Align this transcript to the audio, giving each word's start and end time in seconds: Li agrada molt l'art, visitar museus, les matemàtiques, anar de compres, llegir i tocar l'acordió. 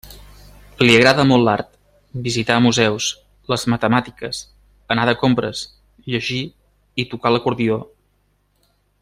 Li 0.83 0.93
agrada 0.99 1.25
molt 1.31 1.45
l'art, 1.47 1.67
visitar 2.27 2.55
museus, 2.67 3.09
les 3.53 3.67
matemàtiques, 3.75 4.41
anar 4.97 5.05
de 5.11 5.15
compres, 5.25 5.63
llegir 6.15 6.41
i 7.05 7.07
tocar 7.13 7.35
l'acordió. 7.37 7.79